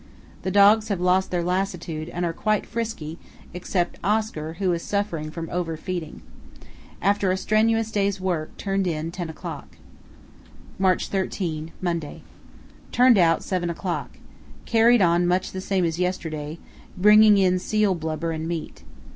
The 0.41 0.49
dogs 0.49 0.87
have 0.87 0.99
lost 0.99 1.29
their 1.29 1.43
lassitude 1.43 2.09
and 2.09 2.25
are 2.25 2.33
quite 2.33 2.65
frisky, 2.65 3.19
except 3.53 3.99
Oscar, 4.03 4.53
who 4.53 4.73
is 4.73 4.81
suffering 4.81 5.29
from 5.29 5.47
over 5.51 5.77
feeding. 5.77 6.23
After 7.03 7.29
a 7.31 7.37
strenuous 7.37 7.91
day's 7.91 8.19
work 8.19 8.57
turned 8.57 8.87
in 8.87 9.11
10 9.11 9.29
o'clock. 9.29 9.77
"March 10.79 11.09
13, 11.09 11.71
Monday.—Turned 11.83 13.19
out 13.19 13.43
7 13.43 13.69
o'clock. 13.69 14.17
Carried 14.65 15.03
on 15.03 15.27
much 15.27 15.51
the 15.51 15.61
same 15.61 15.85
as 15.85 15.99
yesterday, 15.99 16.57
bringing 16.97 17.37
in 17.37 17.59
seal 17.59 17.93
blubber 17.93 18.31
and 18.31 18.47
meat. 18.47 18.81